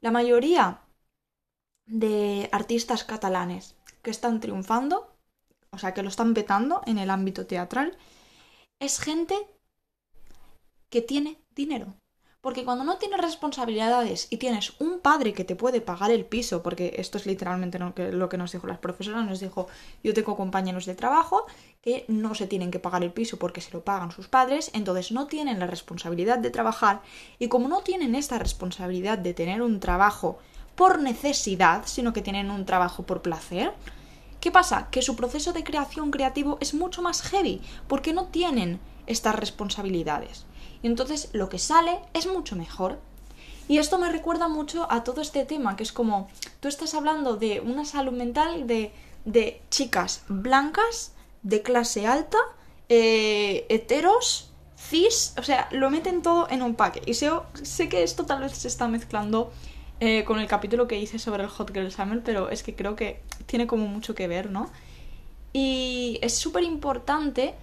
la 0.00 0.10
mayoría 0.10 0.82
de 1.86 2.48
artistas 2.52 3.04
catalanes 3.04 3.76
que 4.02 4.10
están 4.10 4.40
triunfando, 4.40 5.16
o 5.70 5.78
sea, 5.78 5.94
que 5.94 6.02
lo 6.02 6.08
están 6.08 6.34
petando 6.34 6.82
en 6.86 6.98
el 6.98 7.10
ámbito 7.10 7.46
teatral, 7.46 7.96
es 8.80 9.00
gente 9.00 9.36
que 10.90 11.02
tiene 11.02 11.38
dinero. 11.54 11.94
Porque 12.46 12.64
cuando 12.64 12.84
no 12.84 12.96
tienes 12.96 13.20
responsabilidades 13.20 14.28
y 14.30 14.36
tienes 14.36 14.74
un 14.78 15.00
padre 15.00 15.32
que 15.32 15.42
te 15.42 15.56
puede 15.56 15.80
pagar 15.80 16.12
el 16.12 16.24
piso, 16.24 16.62
porque 16.62 16.94
esto 16.96 17.18
es 17.18 17.26
literalmente 17.26 17.80
lo 17.80 18.28
que, 18.28 18.38
nos 18.38 18.52
dijo 18.52 18.68
las 18.68 18.78
profesoras, 18.78 19.26
nos 19.26 19.40
dijo, 19.40 19.66
yo 20.04 20.14
tengo 20.14 20.36
compañeros 20.36 20.86
de 20.86 20.94
trabajo 20.94 21.46
que 21.82 22.04
no 22.06 22.36
se 22.36 22.46
tienen 22.46 22.70
que 22.70 22.78
pagar 22.78 23.02
el 23.02 23.10
piso 23.10 23.36
porque 23.36 23.60
se 23.60 23.72
lo 23.72 23.82
pagan 23.82 24.12
sus 24.12 24.28
padres, 24.28 24.70
entonces 24.74 25.10
no 25.10 25.26
tienen 25.26 25.58
la 25.58 25.66
responsabilidad 25.66 26.38
de 26.38 26.50
trabajar 26.50 27.02
y 27.40 27.48
como 27.48 27.66
no 27.66 27.80
tienen 27.80 28.14
esta 28.14 28.38
responsabilidad 28.38 29.18
de 29.18 29.34
tener 29.34 29.60
un 29.60 29.80
trabajo 29.80 30.38
por 30.76 31.00
necesidad, 31.00 31.82
sino 31.86 32.12
que 32.12 32.22
tienen 32.22 32.52
un 32.52 32.64
trabajo 32.64 33.02
por 33.02 33.22
placer, 33.22 33.72
¿qué 34.40 34.52
pasa? 34.52 34.88
Que 34.92 35.02
su 35.02 35.16
proceso 35.16 35.52
de 35.52 35.64
creación 35.64 36.12
creativo 36.12 36.58
es 36.60 36.74
mucho 36.74 37.02
más 37.02 37.22
heavy 37.22 37.60
porque 37.88 38.12
no 38.12 38.26
tienen 38.26 38.78
estas 39.08 39.34
responsabilidades. 39.34 40.46
Entonces 40.86 41.30
lo 41.32 41.48
que 41.48 41.58
sale 41.58 41.98
es 42.14 42.26
mucho 42.26 42.56
mejor. 42.56 42.98
Y 43.68 43.78
esto 43.78 43.98
me 43.98 44.10
recuerda 44.10 44.46
mucho 44.46 44.86
a 44.90 45.02
todo 45.02 45.20
este 45.20 45.44
tema, 45.44 45.76
que 45.76 45.82
es 45.82 45.92
como, 45.92 46.28
tú 46.60 46.68
estás 46.68 46.94
hablando 46.94 47.36
de 47.36 47.60
una 47.60 47.84
salud 47.84 48.12
mental 48.12 48.68
de, 48.68 48.92
de 49.24 49.60
chicas 49.70 50.22
blancas, 50.28 51.12
de 51.42 51.62
clase 51.62 52.06
alta, 52.06 52.38
eh, 52.88 53.66
heteros, 53.68 54.52
cis, 54.78 55.34
o 55.36 55.42
sea, 55.42 55.68
lo 55.72 55.90
meten 55.90 56.22
todo 56.22 56.48
en 56.48 56.62
un 56.62 56.76
pack. 56.76 57.02
Y 57.06 57.14
sé, 57.14 57.30
sé 57.62 57.88
que 57.88 58.04
esto 58.04 58.24
tal 58.24 58.42
vez 58.42 58.56
se 58.56 58.68
está 58.68 58.86
mezclando 58.86 59.52
eh, 59.98 60.22
con 60.24 60.38
el 60.38 60.46
capítulo 60.46 60.86
que 60.86 61.00
hice 61.00 61.18
sobre 61.18 61.42
el 61.42 61.48
Hot 61.48 61.72
Girl 61.72 61.90
Summer, 61.90 62.22
pero 62.22 62.48
es 62.48 62.62
que 62.62 62.76
creo 62.76 62.94
que 62.94 63.22
tiene 63.46 63.66
como 63.66 63.88
mucho 63.88 64.14
que 64.14 64.28
ver, 64.28 64.50
¿no? 64.50 64.70
Y 65.52 66.20
es 66.22 66.36
súper 66.36 66.62
importante 66.62 67.56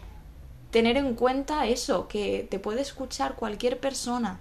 tener 0.74 0.98
en 0.98 1.14
cuenta 1.14 1.68
eso, 1.68 2.08
que 2.08 2.48
te 2.50 2.58
puede 2.58 2.82
escuchar 2.82 3.36
cualquier 3.36 3.80
persona. 3.80 4.40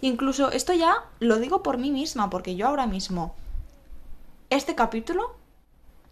Incluso 0.00 0.52
esto 0.52 0.72
ya 0.72 0.94
lo 1.18 1.40
digo 1.40 1.64
por 1.64 1.76
mí 1.76 1.90
misma, 1.90 2.30
porque 2.30 2.54
yo 2.54 2.68
ahora 2.68 2.86
mismo, 2.86 3.34
este 4.48 4.76
capítulo, 4.76 5.34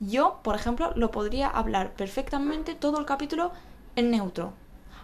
yo, 0.01 0.41
por 0.43 0.57
ejemplo, 0.57 0.93
lo 0.97 1.13
podría 1.13 1.47
hablar 1.47 1.95
perfectamente 1.95 2.75
todo 2.75 2.99
el 2.99 3.07
capítulo 3.07 3.53
en 3.95 4.11
neutro. 4.11 4.55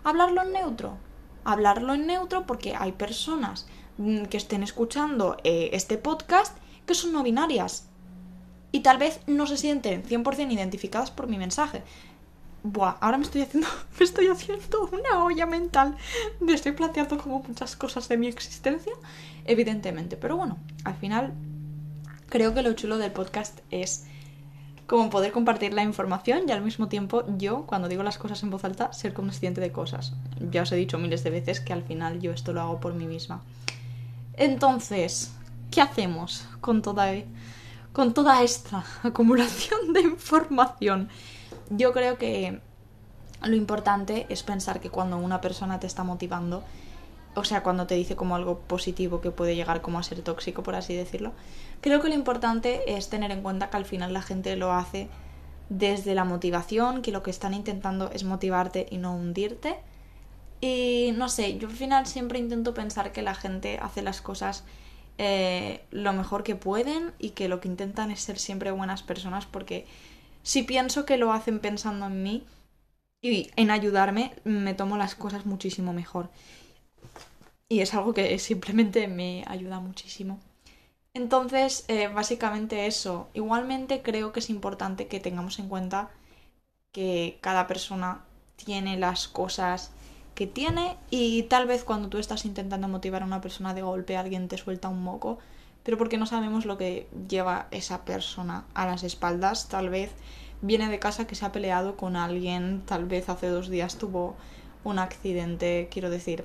Hablarlo 0.02 0.42
en 0.42 0.52
neutro. 0.52 0.98
Hablarlo 1.44 1.94
en 1.94 2.08
neutro 2.08 2.44
porque 2.44 2.74
hay 2.74 2.90
personas 2.90 3.68
mm, 3.98 4.24
que 4.24 4.36
estén 4.36 4.64
escuchando 4.64 5.36
eh, 5.44 5.70
este 5.74 5.96
podcast 5.96 6.58
que 6.86 6.94
son 6.94 7.12
no 7.12 7.22
binarias. 7.22 7.86
Y 8.72 8.80
tal 8.80 8.98
vez 8.98 9.20
no 9.28 9.46
se 9.46 9.58
sienten 9.58 10.02
100% 10.02 10.52
identificadas 10.52 11.12
por 11.12 11.28
mi 11.28 11.38
mensaje. 11.38 11.84
Buah, 12.72 12.96
ahora 13.00 13.16
me 13.16 13.24
estoy 13.24 13.42
haciendo. 13.42 13.68
Me 13.98 14.04
estoy 14.04 14.26
haciendo 14.26 14.90
una 14.92 15.24
olla 15.24 15.46
mental. 15.46 15.96
Me 16.40 16.52
estoy 16.52 16.72
planteando 16.72 17.16
como 17.16 17.42
muchas 17.42 17.76
cosas 17.76 18.08
de 18.08 18.16
mi 18.16 18.26
existencia. 18.26 18.92
Evidentemente. 19.44 20.16
Pero 20.16 20.36
bueno, 20.36 20.58
al 20.84 20.94
final. 20.96 21.32
Creo 22.28 22.52
que 22.54 22.62
lo 22.62 22.72
chulo 22.72 22.98
del 22.98 23.12
podcast 23.12 23.60
es 23.70 24.06
como 24.88 25.10
poder 25.10 25.30
compartir 25.30 25.72
la 25.72 25.84
información 25.84 26.42
y 26.48 26.52
al 26.52 26.60
mismo 26.60 26.88
tiempo 26.88 27.24
yo, 27.38 27.66
cuando 27.66 27.88
digo 27.88 28.02
las 28.02 28.18
cosas 28.18 28.42
en 28.42 28.50
voz 28.50 28.64
alta, 28.64 28.92
ser 28.92 29.14
consciente 29.14 29.60
de 29.60 29.70
cosas. 29.70 30.14
Ya 30.50 30.62
os 30.62 30.72
he 30.72 30.76
dicho 30.76 30.98
miles 30.98 31.22
de 31.22 31.30
veces 31.30 31.60
que 31.60 31.72
al 31.72 31.84
final 31.84 32.20
yo 32.20 32.32
esto 32.32 32.52
lo 32.52 32.60
hago 32.60 32.80
por 32.80 32.94
mí 32.94 33.06
misma. 33.06 33.42
Entonces, 34.34 35.32
¿qué 35.70 35.80
hacemos 35.80 36.46
con 36.60 36.82
toda, 36.82 37.12
con 37.92 38.12
toda 38.12 38.42
esta 38.42 38.84
acumulación 39.04 39.92
de 39.92 40.00
información? 40.00 41.08
Yo 41.70 41.92
creo 41.92 42.18
que 42.18 42.60
lo 43.42 43.54
importante 43.54 44.26
es 44.28 44.42
pensar 44.42 44.80
que 44.80 44.90
cuando 44.90 45.18
una 45.18 45.40
persona 45.40 45.80
te 45.80 45.86
está 45.86 46.04
motivando, 46.04 46.62
o 47.34 47.44
sea, 47.44 47.62
cuando 47.62 47.86
te 47.86 47.94
dice 47.94 48.16
como 48.16 48.34
algo 48.34 48.60
positivo 48.60 49.20
que 49.20 49.30
puede 49.30 49.56
llegar 49.56 49.82
como 49.82 49.98
a 49.98 50.02
ser 50.02 50.22
tóxico, 50.22 50.62
por 50.62 50.74
así 50.74 50.94
decirlo, 50.94 51.32
creo 51.80 52.00
que 52.00 52.08
lo 52.08 52.14
importante 52.14 52.96
es 52.96 53.10
tener 53.10 53.30
en 53.30 53.42
cuenta 53.42 53.68
que 53.70 53.76
al 53.76 53.84
final 53.84 54.12
la 54.12 54.22
gente 54.22 54.56
lo 54.56 54.72
hace 54.72 55.08
desde 55.68 56.14
la 56.14 56.24
motivación, 56.24 57.02
que 57.02 57.12
lo 57.12 57.22
que 57.22 57.30
están 57.30 57.52
intentando 57.52 58.10
es 58.12 58.24
motivarte 58.24 58.86
y 58.90 58.98
no 58.98 59.14
hundirte. 59.14 59.76
Y 60.60 61.12
no 61.16 61.28
sé, 61.28 61.58
yo 61.58 61.68
al 61.68 61.74
final 61.74 62.06
siempre 62.06 62.38
intento 62.38 62.72
pensar 62.72 63.12
que 63.12 63.20
la 63.20 63.34
gente 63.34 63.78
hace 63.82 64.00
las 64.00 64.22
cosas 64.22 64.64
eh, 65.18 65.84
lo 65.90 66.12
mejor 66.12 66.42
que 66.42 66.56
pueden 66.56 67.12
y 67.18 67.30
que 67.30 67.48
lo 67.48 67.60
que 67.60 67.68
intentan 67.68 68.10
es 68.10 68.20
ser 68.20 68.38
siempre 68.38 68.70
buenas 68.70 69.02
personas 69.02 69.46
porque 69.46 69.86
si 70.46 70.62
pienso 70.62 71.04
que 71.04 71.16
lo 71.16 71.32
hacen 71.32 71.58
pensando 71.58 72.06
en 72.06 72.22
mí 72.22 72.44
y 73.20 73.50
en 73.56 73.72
ayudarme, 73.72 74.32
me 74.44 74.74
tomo 74.74 74.96
las 74.96 75.16
cosas 75.16 75.44
muchísimo 75.44 75.92
mejor. 75.92 76.30
Y 77.68 77.80
es 77.80 77.92
algo 77.94 78.14
que 78.14 78.38
simplemente 78.38 79.08
me 79.08 79.42
ayuda 79.48 79.80
muchísimo. 79.80 80.38
Entonces, 81.14 81.84
eh, 81.88 82.06
básicamente 82.06 82.86
eso. 82.86 83.28
Igualmente 83.34 84.02
creo 84.02 84.32
que 84.32 84.38
es 84.38 84.48
importante 84.48 85.08
que 85.08 85.18
tengamos 85.18 85.58
en 85.58 85.68
cuenta 85.68 86.10
que 86.92 87.38
cada 87.40 87.66
persona 87.66 88.24
tiene 88.54 88.96
las 88.96 89.26
cosas 89.26 89.90
que 90.36 90.46
tiene 90.46 90.96
y 91.10 91.42
tal 91.44 91.66
vez 91.66 91.82
cuando 91.82 92.08
tú 92.08 92.18
estás 92.18 92.44
intentando 92.44 92.86
motivar 92.86 93.22
a 93.22 93.26
una 93.26 93.40
persona 93.40 93.74
de 93.74 93.82
golpe 93.82 94.16
alguien 94.16 94.46
te 94.46 94.58
suelta 94.58 94.88
un 94.88 95.02
moco 95.02 95.38
pero 95.86 95.98
porque 95.98 96.18
no 96.18 96.26
sabemos 96.26 96.66
lo 96.66 96.76
que 96.78 97.06
lleva 97.28 97.68
esa 97.70 98.04
persona 98.04 98.64
a 98.74 98.86
las 98.86 99.04
espaldas. 99.04 99.68
Tal 99.68 99.88
vez 99.88 100.10
viene 100.60 100.88
de 100.88 100.98
casa 100.98 101.28
que 101.28 101.36
se 101.36 101.44
ha 101.44 101.52
peleado 101.52 101.96
con 101.96 102.16
alguien, 102.16 102.82
tal 102.84 103.04
vez 103.04 103.28
hace 103.28 103.46
dos 103.46 103.68
días 103.68 103.96
tuvo 103.96 104.34
un 104.82 104.98
accidente, 104.98 105.88
quiero 105.88 106.10
decir. 106.10 106.44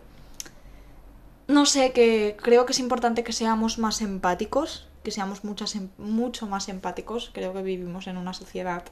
No 1.47 1.65
sé, 1.65 1.91
que 1.91 2.37
creo 2.39 2.67
que 2.67 2.73
es 2.73 2.77
importante 2.77 3.23
que 3.23 3.33
seamos 3.33 3.79
más 3.79 4.03
empáticos, 4.03 4.87
que 5.01 5.09
seamos 5.09 5.41
em, 5.43 5.89
mucho 5.97 6.45
más 6.45 6.69
empáticos. 6.69 7.31
Creo 7.33 7.51
que 7.51 7.63
vivimos 7.63 8.05
en 8.05 8.17
una 8.17 8.33
sociedad 8.33 8.83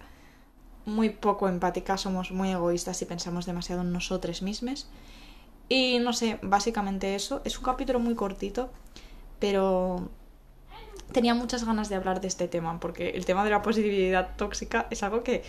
muy 0.83 1.11
poco 1.11 1.47
empática, 1.47 1.95
somos 1.95 2.31
muy 2.31 2.49
egoístas 2.49 2.99
y 3.03 3.05
pensamos 3.05 3.45
demasiado 3.45 3.83
en 3.83 3.93
nosotros 3.93 4.41
mismos. 4.41 4.89
Y 5.69 5.99
no 5.99 6.11
sé, 6.11 6.39
básicamente 6.41 7.13
eso. 7.13 7.43
Es 7.45 7.55
un 7.59 7.65
capítulo 7.65 7.99
muy 7.99 8.15
cortito, 8.15 8.71
pero 9.37 10.09
tenía 11.11 11.33
muchas 11.33 11.65
ganas 11.65 11.89
de 11.89 11.95
hablar 11.95 12.21
de 12.21 12.27
este 12.27 12.47
tema, 12.47 12.79
porque 12.79 13.09
el 13.09 13.25
tema 13.25 13.43
de 13.43 13.51
la 13.51 13.61
positividad 13.61 14.35
tóxica 14.35 14.87
es 14.89 15.03
algo 15.03 15.23
que 15.23 15.43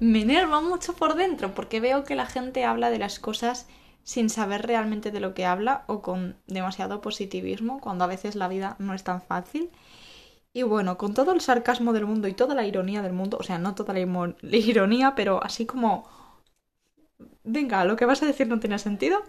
me 0.00 0.22
enerva 0.22 0.60
mucho 0.60 0.94
por 0.94 1.14
dentro, 1.14 1.54
porque 1.54 1.80
veo 1.80 2.04
que 2.04 2.14
la 2.14 2.26
gente 2.26 2.64
habla 2.64 2.90
de 2.90 2.98
las 2.98 3.18
cosas 3.18 3.66
sin 4.04 4.30
saber 4.30 4.66
realmente 4.66 5.10
de 5.10 5.20
lo 5.20 5.32
que 5.32 5.46
habla 5.46 5.84
o 5.86 6.02
con 6.02 6.36
demasiado 6.46 7.00
positivismo, 7.00 7.80
cuando 7.80 8.04
a 8.04 8.08
veces 8.08 8.34
la 8.34 8.48
vida 8.48 8.76
no 8.78 8.94
es 8.94 9.04
tan 9.04 9.22
fácil. 9.22 9.70
Y 10.52 10.64
bueno, 10.64 10.98
con 10.98 11.14
todo 11.14 11.32
el 11.32 11.40
sarcasmo 11.40 11.92
del 11.92 12.06
mundo 12.06 12.28
y 12.28 12.34
toda 12.34 12.54
la 12.54 12.66
ironía 12.66 13.00
del 13.00 13.12
mundo, 13.12 13.38
o 13.40 13.42
sea, 13.42 13.58
no 13.58 13.74
toda 13.74 13.94
la, 13.94 14.00
ironía, 14.42 15.14
pero 15.14 15.42
así 15.42 15.66
como... 15.66 16.06
Venga, 17.44 17.84
lo 17.84 17.96
que 17.96 18.04
vas 18.04 18.22
a 18.22 18.26
decir 18.26 18.48
no 18.48 18.60
tiene 18.60 18.78
sentido. 18.78 19.22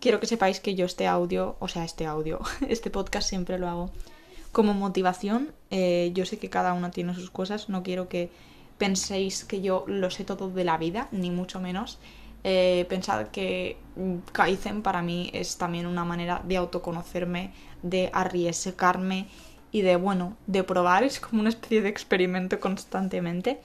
Quiero 0.00 0.20
que 0.20 0.26
sepáis 0.26 0.60
que 0.60 0.74
yo 0.74 0.86
este 0.86 1.06
audio, 1.06 1.56
o 1.60 1.68
sea, 1.68 1.84
este 1.84 2.06
audio, 2.06 2.40
este 2.68 2.90
podcast 2.90 3.28
siempre 3.28 3.58
lo 3.58 3.68
hago 3.68 3.90
como 4.54 4.72
motivación, 4.72 5.52
eh, 5.70 6.12
yo 6.14 6.24
sé 6.24 6.38
que 6.38 6.48
cada 6.48 6.72
una 6.72 6.90
tiene 6.90 7.14
sus 7.14 7.30
cosas, 7.30 7.68
no 7.68 7.82
quiero 7.82 8.08
que 8.08 8.30
penséis 8.78 9.44
que 9.44 9.60
yo 9.60 9.84
lo 9.86 10.10
sé 10.10 10.24
todo 10.24 10.48
de 10.48 10.64
la 10.64 10.78
vida, 10.78 11.08
ni 11.12 11.30
mucho 11.30 11.60
menos. 11.60 11.98
Eh, 12.44 12.86
pensad 12.88 13.28
que 13.28 13.76
Kaizen 14.32 14.82
para 14.82 15.02
mí 15.02 15.30
es 15.34 15.58
también 15.58 15.86
una 15.86 16.04
manera 16.04 16.42
de 16.44 16.56
autoconocerme, 16.56 17.52
de 17.82 18.10
arriesgarme 18.12 19.28
y 19.72 19.82
de, 19.82 19.96
bueno, 19.96 20.36
de 20.46 20.62
probar, 20.62 21.02
es 21.04 21.20
como 21.20 21.40
una 21.40 21.50
especie 21.50 21.82
de 21.82 21.88
experimento 21.88 22.60
constantemente. 22.60 23.60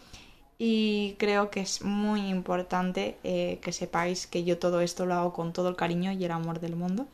y 0.61 1.15
creo 1.19 1.49
que 1.51 1.61
es 1.61 1.83
muy 1.83 2.21
importante 2.29 3.17
eh, 3.23 3.59
que 3.61 3.71
sepáis 3.71 4.27
que 4.27 4.43
yo 4.43 4.57
todo 4.59 4.81
esto 4.81 5.05
lo 5.05 5.13
hago 5.15 5.33
con 5.33 5.53
todo 5.53 5.69
el 5.69 5.75
cariño 5.77 6.11
y 6.11 6.25
el 6.25 6.31
amor 6.31 6.59
del 6.59 6.75
mundo. 6.75 7.07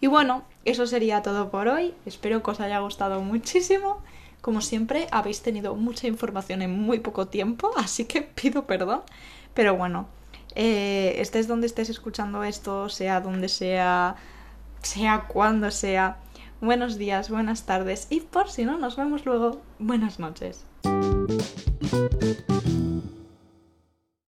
Y 0.00 0.06
bueno, 0.06 0.44
eso 0.64 0.86
sería 0.86 1.22
todo 1.22 1.50
por 1.50 1.68
hoy. 1.68 1.94
Espero 2.06 2.42
que 2.42 2.50
os 2.50 2.60
haya 2.60 2.80
gustado 2.80 3.20
muchísimo. 3.20 4.02
Como 4.40 4.60
siempre, 4.60 5.06
habéis 5.10 5.42
tenido 5.42 5.74
mucha 5.74 6.06
información 6.06 6.60
en 6.60 6.78
muy 6.78 6.98
poco 6.98 7.28
tiempo, 7.28 7.70
así 7.76 8.04
que 8.04 8.22
pido 8.22 8.66
perdón. 8.66 9.02
Pero 9.54 9.76
bueno, 9.76 10.06
eh, 10.54 11.16
estés 11.18 11.48
donde 11.48 11.66
estés 11.66 11.88
escuchando 11.88 12.44
esto, 12.44 12.88
sea 12.88 13.20
donde 13.20 13.48
sea, 13.48 14.16
sea 14.82 15.26
cuando 15.28 15.70
sea. 15.70 16.18
Buenos 16.60 16.96
días, 16.96 17.30
buenas 17.30 17.66
tardes 17.66 18.06
y 18.10 18.20
por 18.20 18.50
si 18.50 18.64
no 18.64 18.78
nos 18.78 18.96
vemos 18.96 19.26
luego, 19.26 19.60
buenas 19.78 20.18
noches. 20.18 20.64